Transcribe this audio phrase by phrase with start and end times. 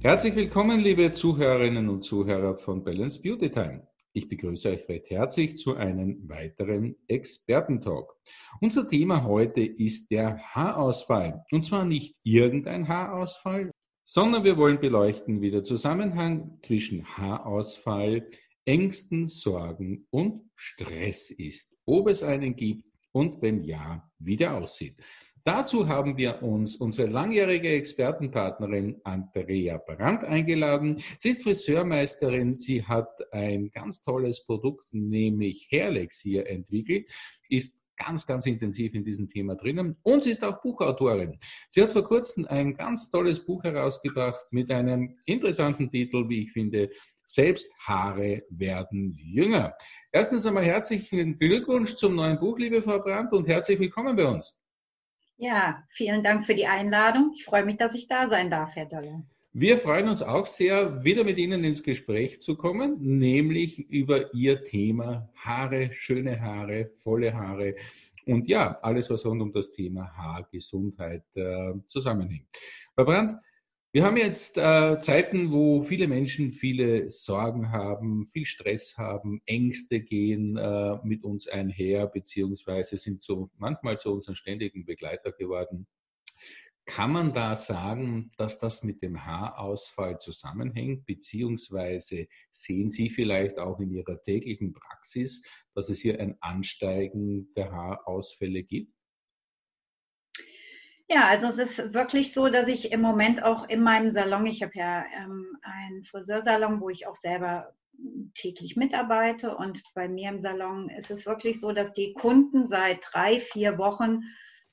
[0.00, 3.86] Herzlich willkommen, liebe Zuhörerinnen und Zuhörer von Balance Beauty Time.
[4.12, 8.14] Ich begrüße euch recht herzlich zu einem weiteren Expertentalk.
[8.60, 11.44] Unser Thema heute ist der Haarausfall.
[11.50, 13.70] Und zwar nicht irgendein Haarausfall,
[14.04, 18.26] sondern wir wollen beleuchten, wie der Zusammenhang zwischen Haarausfall,
[18.64, 21.76] Ängsten, Sorgen und Stress ist.
[21.84, 22.87] Ob es einen gibt
[23.18, 24.94] und wenn ja, wie der aussieht.
[25.42, 31.02] Dazu haben wir uns unsere langjährige Expertenpartnerin Andrea Brandt eingeladen.
[31.18, 32.56] Sie ist Friseurmeisterin.
[32.58, 37.10] Sie hat ein ganz tolles Produkt, nämlich Hairlexier entwickelt,
[37.48, 41.36] ist ganz, ganz intensiv in diesem Thema drinnen und sie ist auch Buchautorin.
[41.68, 46.52] Sie hat vor kurzem ein ganz tolles Buch herausgebracht mit einem interessanten Titel, wie ich
[46.52, 46.90] finde,
[47.30, 49.76] Selbst Haare werden jünger.
[50.10, 54.58] Erstens einmal herzlichen Glückwunsch zum neuen Buch, liebe Frau Brandt, und herzlich willkommen bei uns.
[55.36, 57.34] Ja, vielen Dank für die Einladung.
[57.36, 59.24] Ich freue mich, dass ich da sein darf, Herr Dolle.
[59.52, 64.64] Wir freuen uns auch sehr, wieder mit Ihnen ins Gespräch zu kommen, nämlich über Ihr
[64.64, 67.74] Thema Haare, schöne Haare, volle Haare
[68.24, 72.46] und ja, alles, was rund um das Thema Haargesundheit äh, zusammenhängt.
[72.94, 73.34] Frau Brandt,
[73.90, 80.00] wir haben jetzt äh, Zeiten, wo viele Menschen viele Sorgen haben, viel Stress haben, Ängste
[80.00, 85.86] gehen äh, mit uns einher, beziehungsweise sind so manchmal zu unseren ständigen Begleiter geworden.
[86.84, 93.78] Kann man da sagen, dass das mit dem Haarausfall zusammenhängt, beziehungsweise sehen Sie vielleicht auch
[93.80, 95.42] in Ihrer täglichen Praxis,
[95.74, 98.97] dass es hier ein Ansteigen der Haarausfälle gibt?
[101.10, 104.62] Ja, also es ist wirklich so, dass ich im Moment auch in meinem Salon, ich
[104.62, 107.72] habe ja ähm, einen Friseursalon, wo ich auch selber
[108.34, 113.00] täglich mitarbeite und bei mir im Salon ist es wirklich so, dass die Kunden seit
[113.10, 114.20] drei, vier Wochen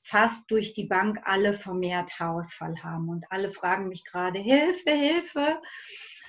[0.02, 5.60] fast durch die Bank alle vermehrt Haarausfall haben und alle fragen mich gerade, Hilfe, Hilfe,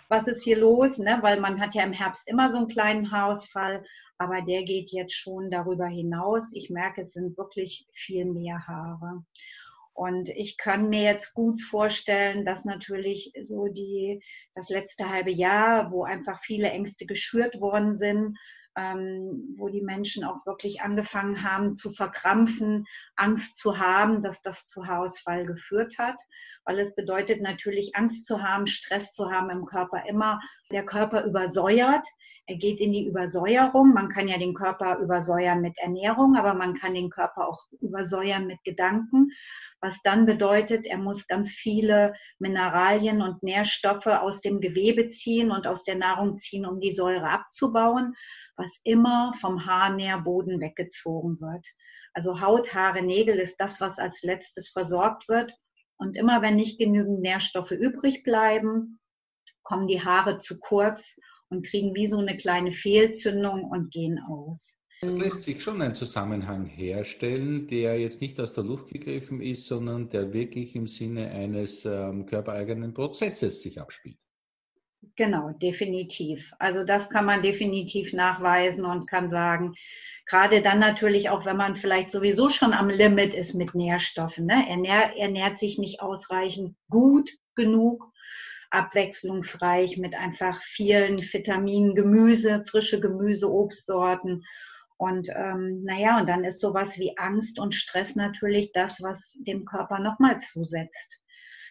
[0.09, 0.97] was ist hier los?
[0.97, 1.19] Ne?
[1.21, 3.85] Weil man hat ja im Herbst immer so einen kleinen Haarausfall,
[4.17, 6.53] aber der geht jetzt schon darüber hinaus.
[6.55, 9.23] Ich merke, es sind wirklich viel mehr Haare.
[9.97, 14.21] Und ich kann mir jetzt gut vorstellen, dass natürlich so die,
[14.53, 18.37] das letzte halbe Jahr, wo einfach viele Ängste geschürt worden sind,
[18.77, 24.67] ähm, wo die Menschen auch wirklich angefangen haben zu verkrampfen, Angst zu haben, dass das
[24.67, 26.15] zu Haarausfall geführt hat.
[26.63, 30.39] Weil es bedeutet natürlich Angst zu haben, Stress zu haben im Körper immer.
[30.71, 32.05] Der Körper übersäuert.
[32.45, 33.93] Er geht in die Übersäuerung.
[33.93, 38.47] Man kann ja den Körper übersäuern mit Ernährung, aber man kann den Körper auch übersäuern
[38.47, 39.31] mit Gedanken
[39.79, 45.67] was dann bedeutet, er muss ganz viele Mineralien und Nährstoffe aus dem Gewebe ziehen und
[45.67, 48.15] aus der Nahrung ziehen, um die Säure abzubauen,
[48.57, 51.65] was immer vom Haarnährboden weggezogen wird.
[52.13, 55.53] Also Haut, Haare, Nägel ist das, was als letztes versorgt wird.
[55.97, 58.99] Und immer wenn nicht genügend Nährstoffe übrig bleiben,
[59.63, 61.15] kommen die Haare zu kurz
[61.49, 64.77] und kriegen wie so eine kleine Fehlzündung und gehen aus.
[65.01, 69.67] Es lässt sich schon ein Zusammenhang herstellen, der jetzt nicht aus der Luft gegriffen ist,
[69.67, 74.17] sondern der wirklich im Sinne eines ähm, körpereigenen Prozesses sich abspielt.
[75.15, 76.53] Genau, definitiv.
[76.59, 79.73] Also das kann man definitiv nachweisen und kann sagen,
[80.25, 84.45] gerade dann natürlich auch, wenn man vielleicht sowieso schon am Limit ist mit Nährstoffen.
[84.45, 84.65] Ne?
[84.85, 88.11] Er ernährt sich nicht ausreichend gut genug,
[88.69, 94.43] abwechslungsreich mit einfach vielen Vitaminen, Gemüse, frische Gemüse, Obstsorten
[94.97, 99.63] und ähm, naja, und dann ist sowas wie Angst und Stress natürlich das, was dem
[99.63, 101.19] Körper nochmal zusetzt.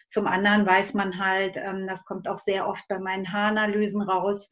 [0.07, 4.49] Zum anderen weiß man halt, ähm, das kommt auch sehr oft bei meinen Haaranalysen raus,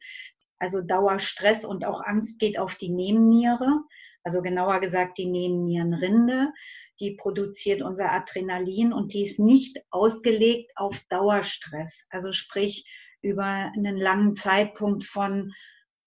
[0.58, 3.82] also Dauerstress und auch Angst geht auf die Nebenniere,
[4.22, 6.52] also genauer gesagt die Nebennierenrinde.
[6.98, 12.06] Die produziert unser Adrenalin und die ist nicht ausgelegt auf Dauerstress.
[12.08, 12.86] Also sprich
[13.20, 15.52] über einen langen Zeitpunkt von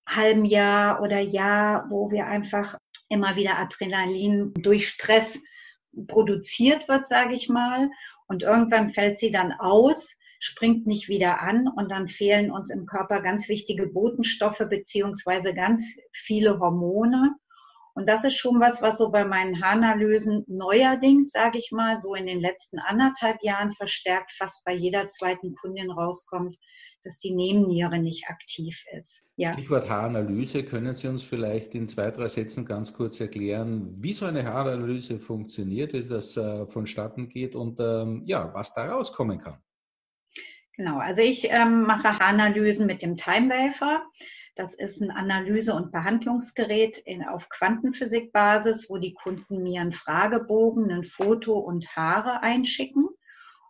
[0.07, 2.75] halben Jahr oder Jahr, wo wir einfach
[3.07, 5.39] immer wieder Adrenalin durch Stress
[6.07, 7.89] produziert wird, sage ich mal.
[8.29, 12.85] Und irgendwann fällt sie dann aus, springt nicht wieder an und dann fehlen uns im
[12.85, 17.35] Körper ganz wichtige Botenstoffe beziehungsweise ganz viele Hormone.
[17.95, 22.13] Und das ist schon was, was so bei meinen Haaranalysen neuerdings, sage ich mal, so
[22.13, 26.55] in den letzten anderthalb Jahren verstärkt fast bei jeder zweiten Kundin rauskommt,
[27.03, 29.25] dass die Nebenniere nicht aktiv ist.
[29.35, 29.53] Ja.
[29.53, 30.63] Stichwort Haaranalyse.
[30.63, 35.17] Können Sie uns vielleicht in zwei, drei Sätzen ganz kurz erklären, wie so eine Haaranalyse
[35.17, 39.61] funktioniert, wie das äh, vonstatten geht und ähm, ja, was da rauskommen kann?
[40.75, 44.03] Genau, also ich ähm, mache Haaranalysen mit dem Time Wafer.
[44.55, 50.91] Das ist ein Analyse- und Behandlungsgerät in, auf Quantenphysikbasis, wo die Kunden mir einen Fragebogen,
[50.91, 53.07] ein Foto und Haare einschicken.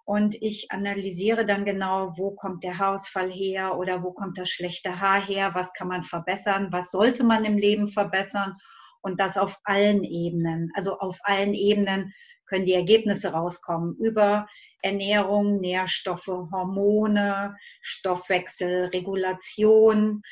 [0.09, 4.99] Und ich analysiere dann genau, wo kommt der Haarausfall her oder wo kommt das schlechte
[4.99, 8.57] Haar her, was kann man verbessern, was sollte man im Leben verbessern?
[9.01, 10.71] Und das auf allen Ebenen.
[10.73, 12.11] Also auf allen Ebenen
[12.47, 13.97] können die Ergebnisse rauskommen.
[13.97, 14.47] Über
[14.81, 20.23] Ernährung, Nährstoffe, Hormone, Stoffwechsel, Regulation,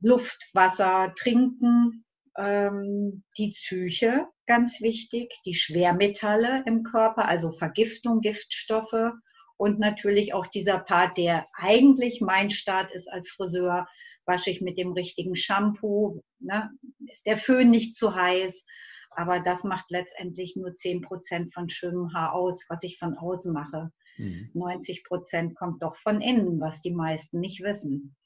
[0.00, 2.04] Luft, Wasser, Trinken,
[2.36, 9.12] ähm, die Psyche, ganz wichtig, die Schwermetalle im Körper, also Vergiftung, Giftstoffe
[9.56, 13.86] und natürlich auch dieser Part, der eigentlich mein Start ist als Friseur,
[14.24, 16.70] wasche ich mit dem richtigen Shampoo, ne?
[17.06, 18.64] ist der Föhn nicht zu heiß,
[19.10, 23.52] aber das macht letztendlich nur 10 Prozent von schönem Haar aus, was ich von außen
[23.52, 23.90] mache.
[24.16, 24.50] Mhm.
[24.54, 28.16] 90 Prozent kommt doch von innen, was die meisten nicht wissen.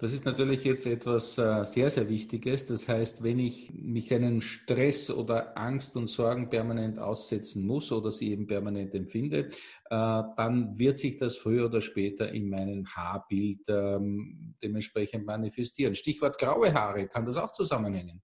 [0.00, 2.66] Das ist natürlich jetzt etwas äh, sehr, sehr Wichtiges.
[2.66, 8.10] Das heißt, wenn ich mich einem Stress oder Angst und Sorgen permanent aussetzen muss oder
[8.10, 9.48] sie eben permanent empfinde,
[9.90, 15.94] äh, dann wird sich das früher oder später in meinem Haarbild ähm, dementsprechend manifestieren.
[15.94, 18.22] Stichwort graue Haare, kann das auch zusammenhängen?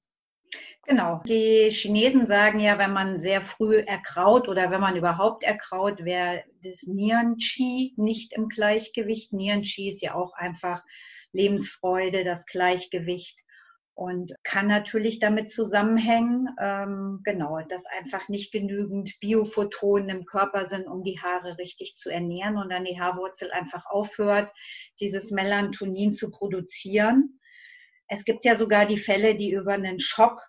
[0.86, 1.20] Genau.
[1.26, 6.42] Die Chinesen sagen ja, wenn man sehr früh erkraut oder wenn man überhaupt erkraut, wäre
[6.64, 9.32] das Nieren-Qi nicht im Gleichgewicht.
[9.32, 10.82] Nieren-Qi ist ja auch einfach
[11.32, 13.40] Lebensfreude, das Gleichgewicht
[14.00, 20.86] und kann natürlich damit zusammenhängen, ähm, genau, dass einfach nicht genügend Biophotonen im Körper sind,
[20.86, 24.50] um die Haare richtig zu ernähren und dann die Haarwurzel einfach aufhört,
[25.00, 27.40] dieses Melatonin zu produzieren.
[28.08, 30.40] Es gibt ja sogar die Fälle, die über einen Schock,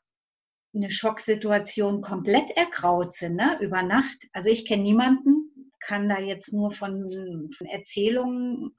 [0.74, 3.57] eine Schocksituation komplett erkraut sind, ne?
[3.60, 4.30] über Nacht.
[4.31, 8.77] Also ich kenne niemanden, kann da jetzt nur von, von Erzählungen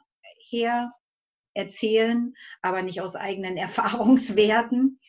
[0.49, 0.93] her
[1.55, 5.01] erzählen, aber nicht aus eigenen Erfahrungswerten.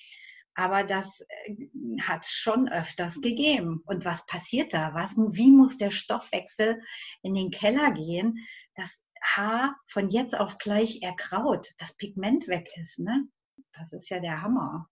[0.55, 1.67] Aber das äh,
[2.01, 3.81] hat schon öfters gegeben.
[3.85, 4.93] Und was passiert da?
[4.93, 6.81] Was, wie muss der Stoffwechsel
[7.23, 8.37] in den Keller gehen,
[8.75, 12.99] dass Haar von jetzt auf gleich erkraut, das Pigment weg ist?
[12.99, 13.25] Ne?
[13.71, 14.87] Das ist ja der Hammer.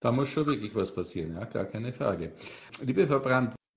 [0.00, 2.32] Da muss schon wirklich was passieren, ja, gar keine Frage.
[2.80, 3.20] Liebe Frau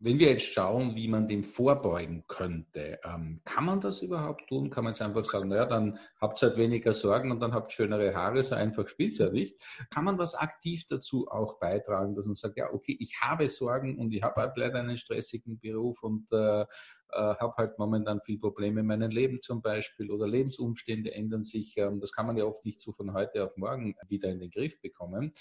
[0.01, 4.69] wenn wir jetzt schauen, wie man dem vorbeugen könnte, ähm, kann man das überhaupt tun?
[4.69, 7.74] Kann man jetzt einfach sagen, naja, dann habt ihr halt weniger Sorgen und dann habt
[7.74, 9.62] schönere Haare, so einfach spielt es ja nicht.
[9.90, 14.00] Kann man was aktiv dazu auch beitragen, dass man sagt, ja, okay, ich habe Sorgen
[14.00, 16.66] und ich habe halt leider einen stressigen Beruf und äh, äh,
[17.12, 21.75] habe halt momentan viel Probleme in meinem Leben zum Beispiel oder Lebensumstände ändern sich.
[21.75, 24.51] Ähm, das kann man ja oft nicht so von heute auf morgen wieder in den
[24.51, 25.34] Griff bekommen.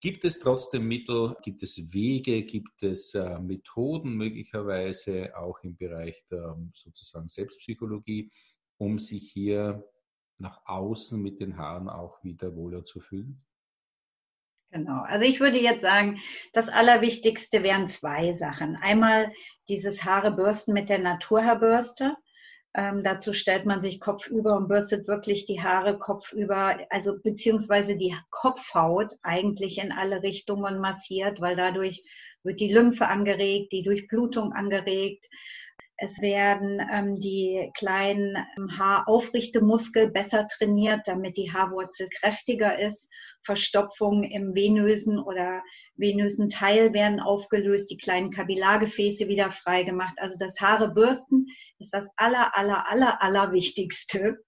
[0.00, 6.22] Gibt es trotzdem Mittel, gibt es Wege, gibt es äh, Methoden möglicherweise auch im Bereich
[6.30, 8.30] der sozusagen Selbstpsychologie,
[8.76, 9.82] um sich hier
[10.38, 13.42] nach außen mit den Haaren auch wieder wohler zu fühlen?
[14.70, 15.02] Genau.
[15.02, 16.18] Also ich würde jetzt sagen,
[16.52, 18.74] das Allerwichtigste wären zwei Sachen.
[18.74, 19.32] Einmal
[19.68, 22.16] dieses Haare bürsten mit der Naturhaarbürste.
[22.76, 28.16] Ähm, dazu stellt man sich kopfüber und bürstet wirklich die Haare kopfüber, also beziehungsweise die
[28.30, 32.02] Kopfhaut eigentlich in alle Richtungen massiert, weil dadurch
[32.42, 35.28] wird die Lymphe angeregt, die Durchblutung angeregt.
[35.96, 43.10] Es werden ähm, die kleinen ähm, Haaraufrichtemuskel besser trainiert, damit die Haarwurzel kräftiger ist.
[43.44, 45.62] Verstopfungen im venösen oder
[45.96, 50.14] venösen Teil werden aufgelöst, die kleinen Kapillargefäße wieder freigemacht.
[50.18, 51.46] Also das Haare bürsten
[51.78, 54.38] ist das aller, aller, aller, aller Wichtigste.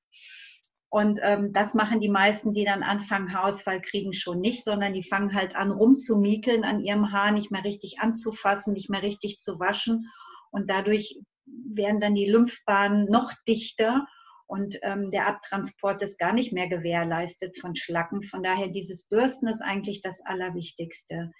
[0.89, 5.03] Und ähm, das machen die meisten, die dann anfangen, Haarausfall kriegen, schon nicht, sondern die
[5.03, 9.61] fangen halt an, rumzumiekeln an ihrem Haar, nicht mehr richtig anzufassen, nicht mehr richtig zu
[9.61, 10.11] waschen.
[10.51, 14.07] Und dadurch werden dann die Lymphbahnen noch dichter
[14.47, 18.23] und ähm, der Abtransport ist gar nicht mehr gewährleistet von Schlacken.
[18.23, 21.33] Von daher dieses Bürsten ist eigentlich das Allerwichtigste.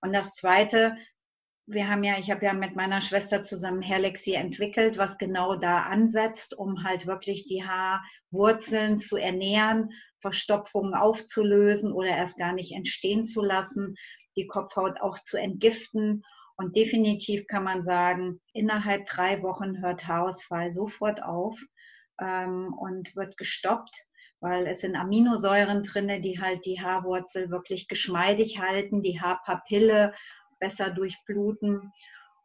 [0.00, 0.96] Und das Zweite,
[1.66, 5.80] wir haben ja, ich habe ja mit meiner Schwester zusammen Herlexi entwickelt, was genau da
[5.82, 13.24] ansetzt, um halt wirklich die Haarwurzeln zu ernähren, Verstopfungen aufzulösen oder erst gar nicht entstehen
[13.24, 13.96] zu lassen,
[14.36, 16.22] die Kopfhaut auch zu entgiften
[16.56, 21.60] und definitiv kann man sagen, innerhalb drei Wochen hört Haarausfall sofort auf
[22.20, 24.06] ähm, und wird gestoppt,
[24.40, 30.14] weil es sind Aminosäuren drin, die halt die Haarwurzel wirklich geschmeidig halten, die Haarpapille
[30.58, 31.92] besser durchbluten.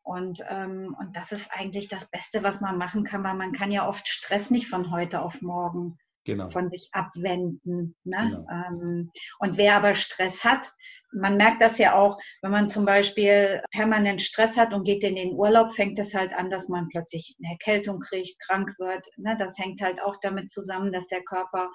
[0.04, 3.72] Und, ähm, und das ist eigentlich das Beste, was man machen kann, weil man kann
[3.72, 6.50] ja oft Stress nicht von heute auf morgen genau.
[6.50, 7.96] von sich abwenden.
[8.04, 8.18] Ne?
[8.30, 8.48] Genau.
[8.50, 10.72] Ähm, und wer aber Stress hat,
[11.14, 15.16] man merkt das ja auch, wenn man zum Beispiel permanent Stress hat und geht in
[15.16, 19.06] den Urlaub, fängt es halt an, dass man plötzlich eine Erkältung kriegt, krank wird.
[19.18, 19.36] Ne?
[19.38, 21.70] Das hängt halt auch damit zusammen, dass der Körper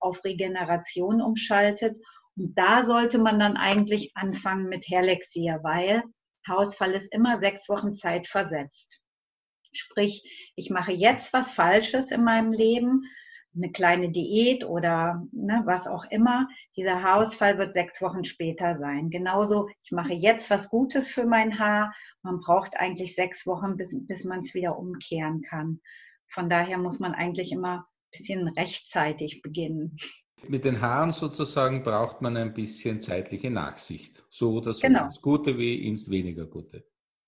[0.00, 1.96] auf Regeneration umschaltet.
[2.36, 6.02] Und da sollte man dann eigentlich anfangen mit Herlexier, weil
[6.48, 8.98] Haarausfall ist immer sechs Wochen Zeit versetzt.
[9.72, 13.04] Sprich, ich mache jetzt was Falsches in meinem Leben,
[13.54, 16.48] eine kleine Diät oder ne, was auch immer.
[16.76, 19.10] Dieser Haarausfall wird sechs Wochen später sein.
[19.10, 21.94] Genauso, ich mache jetzt was Gutes für mein Haar.
[22.22, 25.80] Man braucht eigentlich sechs Wochen, bis, bis man es wieder umkehren kann.
[26.28, 29.96] Von daher muss man eigentlich immer ein bisschen rechtzeitig beginnen.
[30.48, 34.24] Mit den Haaren sozusagen braucht man ein bisschen zeitliche Nachsicht.
[34.30, 34.80] So oder so.
[34.80, 35.04] Genau.
[35.06, 36.84] Ins Gute wie ins weniger Gute.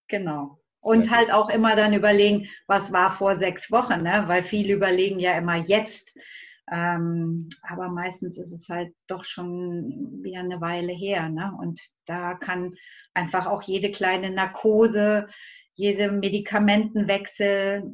[0.08, 0.63] Genau.
[0.84, 4.24] Und halt auch immer dann überlegen, was war vor sechs Wochen, ne?
[4.26, 6.14] weil viele überlegen ja immer jetzt.
[6.70, 11.30] Ähm, aber meistens ist es halt doch schon wieder eine Weile her.
[11.30, 11.52] Ne?
[11.58, 12.74] Und da kann
[13.14, 15.26] einfach auch jede kleine Narkose,
[15.74, 17.84] jede Medikamentenwechsel,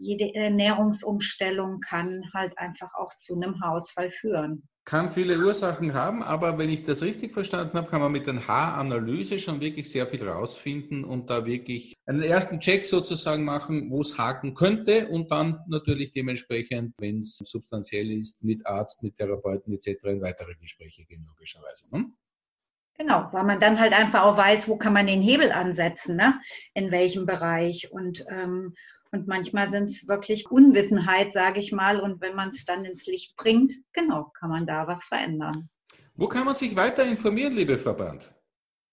[0.00, 4.68] jede Ernährungsumstellung kann halt einfach auch zu einem Haarausfall führen.
[4.90, 8.48] Kann viele Ursachen haben, aber wenn ich das richtig verstanden habe, kann man mit der
[8.48, 14.00] Haaranalyse schon wirklich sehr viel rausfinden und da wirklich einen ersten Check sozusagen machen, wo
[14.00, 19.72] es haken könnte und dann natürlich dementsprechend, wenn es substanziell ist, mit Arzt, mit Therapeuten
[19.72, 20.02] etc.
[20.06, 21.84] in weitere Gespräche gehen, logischerweise.
[21.92, 22.16] Hm?
[22.98, 26.40] Genau, weil man dann halt einfach auch weiß, wo kann man den Hebel ansetzen, ne?
[26.74, 27.92] in welchem Bereich.
[27.92, 28.74] Und, ähm,
[29.12, 32.00] und manchmal sind es wirklich Unwissenheit, sage ich mal.
[32.00, 35.68] Und wenn man es dann ins Licht bringt, genau, kann man da was verändern.
[36.14, 38.32] Wo kann man sich weiter informieren, liebe Frau Brandt?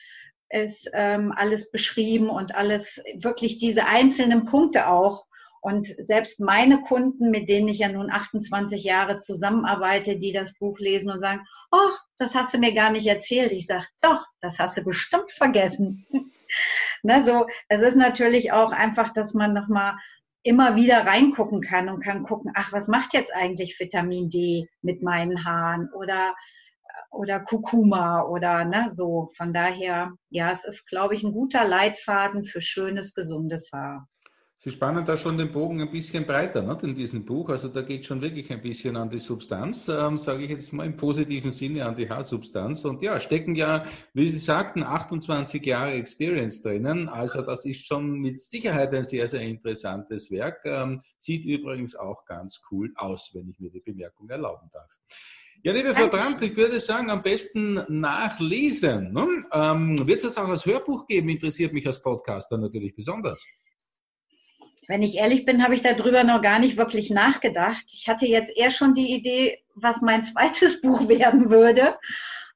[0.49, 5.25] ist ähm, alles beschrieben und alles wirklich diese einzelnen Punkte auch
[5.61, 10.79] und selbst meine Kunden, mit denen ich ja nun 28 Jahre zusammenarbeite, die das Buch
[10.79, 11.41] lesen und sagen,
[11.71, 13.51] oh, das hast du mir gar nicht erzählt.
[13.51, 16.05] Ich sage, doch, das hast du bestimmt vergessen.
[17.03, 19.97] ne, so, es ist natürlich auch einfach, dass man nochmal
[20.43, 25.01] immer wieder reingucken kann und kann gucken, ach, was macht jetzt eigentlich Vitamin D mit
[25.03, 26.35] meinen Haaren oder
[27.11, 29.29] oder Kurkuma oder ne, so.
[29.35, 34.07] Von daher, ja, es ist, glaube ich, ein guter Leitfaden für schönes, gesundes Haar.
[34.59, 37.49] Sie spannen da schon den Bogen ein bisschen breiter ne, in diesem Buch.
[37.49, 40.87] Also da geht schon wirklich ein bisschen an die Substanz, ähm, sage ich jetzt mal
[40.87, 42.83] im positiven Sinne an die Haarsubstanz.
[42.83, 43.85] Und ja, stecken ja,
[44.15, 47.07] wie Sie sagten, 28 Jahre Experience drinnen.
[47.07, 50.61] Also das ist schon mit Sicherheit ein sehr, sehr interessantes Werk.
[50.65, 54.89] Ähm, sieht übrigens auch ganz cool aus, wenn ich mir die Bemerkung erlauben darf.
[55.61, 59.13] Ja, liebe Frau Brandt, ich würde sagen, am besten nachlesen.
[59.13, 59.45] Ne?
[59.51, 61.29] Ähm, Wird es das auch als Hörbuch geben?
[61.29, 63.45] Interessiert mich als Podcaster natürlich besonders.
[64.87, 67.85] Wenn ich ehrlich bin, habe ich darüber noch gar nicht wirklich nachgedacht.
[67.91, 71.97] Ich hatte jetzt eher schon die Idee, was mein zweites Buch werden würde.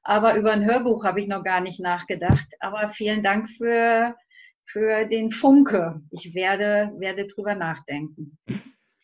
[0.02, 2.48] Aber über ein Hörbuch habe ich noch gar nicht nachgedacht.
[2.58, 4.16] Aber vielen Dank für,
[4.64, 6.00] für den Funke.
[6.10, 8.38] Ich werde, werde drüber nachdenken.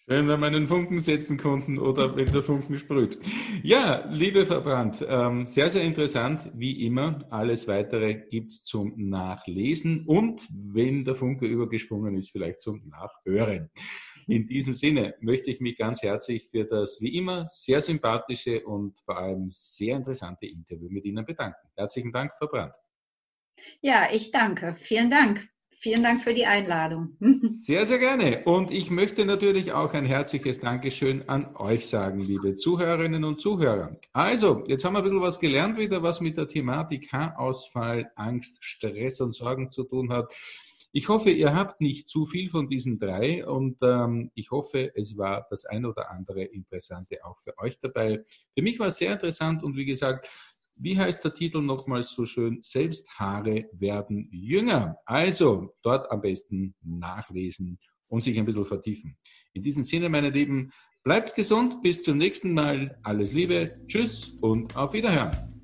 [0.09, 3.19] Wenn wir einen Funken setzen konnten oder wenn der Funken sprüht.
[3.62, 7.27] Ja, liebe Frau Brandt, ähm, sehr, sehr interessant, wie immer.
[7.29, 13.71] Alles Weitere gibt's zum Nachlesen und wenn der Funke übergesprungen ist, vielleicht zum Nachhören.
[14.27, 18.99] In diesem Sinne möchte ich mich ganz herzlich für das wie immer sehr sympathische und
[19.00, 21.69] vor allem sehr interessante Interview mit Ihnen bedanken.
[21.77, 22.73] Herzlichen Dank, Frau Brandt.
[23.83, 24.75] Ja, ich danke.
[24.75, 25.47] Vielen Dank.
[25.80, 27.16] Vielen Dank für die Einladung.
[27.40, 28.42] Sehr, sehr gerne.
[28.44, 33.97] Und ich möchte natürlich auch ein herzliches Dankeschön an euch sagen, liebe Zuhörerinnen und Zuhörer.
[34.12, 38.58] Also, jetzt haben wir ein bisschen was gelernt wieder, was mit der Thematik Haarausfall, Angst,
[38.64, 40.35] Stress und Sorgen zu tun hat.
[40.90, 45.16] Ich hoffe, ihr habt nicht zu viel von diesen drei und ähm, ich hoffe, es
[45.16, 48.25] war das ein oder andere Interessante auch für euch dabei.
[48.52, 50.28] Für mich war es sehr interessant und wie gesagt,
[50.80, 52.58] wie heißt der Titel nochmals so schön?
[52.62, 54.97] Selbsthaare werden jünger.
[55.04, 59.16] Also dort am besten nachlesen und sich ein bisschen vertiefen.
[59.52, 60.70] In diesem Sinne, meine Lieben,
[61.02, 61.82] bleibt gesund.
[61.82, 62.99] Bis zum nächsten Mal.
[63.02, 63.80] Alles Liebe.
[63.87, 65.58] Tschüss und auf Wiederhören.